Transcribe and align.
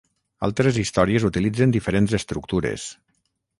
Altres 0.45 0.79
històries 0.83 1.27
utilitzen 1.29 1.77
diferents 1.77 2.17
estructures. 2.21 2.89